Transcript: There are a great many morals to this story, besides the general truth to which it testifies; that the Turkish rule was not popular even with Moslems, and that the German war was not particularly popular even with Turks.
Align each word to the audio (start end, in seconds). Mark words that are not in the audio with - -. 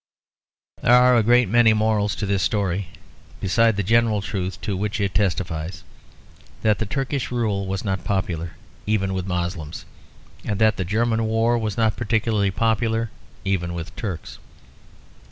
There 0.81 0.95
are 0.95 1.15
a 1.15 1.21
great 1.21 1.47
many 1.47 1.73
morals 1.73 2.15
to 2.15 2.25
this 2.25 2.41
story, 2.41 2.87
besides 3.39 3.77
the 3.77 3.83
general 3.83 4.23
truth 4.23 4.59
to 4.61 4.75
which 4.75 4.99
it 4.99 5.13
testifies; 5.13 5.83
that 6.63 6.79
the 6.79 6.87
Turkish 6.87 7.29
rule 7.29 7.67
was 7.67 7.85
not 7.85 8.03
popular 8.03 8.53
even 8.87 9.13
with 9.13 9.27
Moslems, 9.27 9.85
and 10.43 10.57
that 10.57 10.77
the 10.77 10.85
German 10.85 11.25
war 11.27 11.55
was 11.55 11.77
not 11.77 11.97
particularly 11.97 12.49
popular 12.49 13.11
even 13.45 13.75
with 13.75 13.95
Turks. 13.95 14.39